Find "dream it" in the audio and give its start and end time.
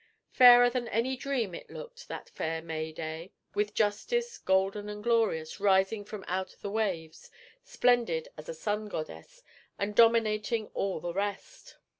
1.15-1.69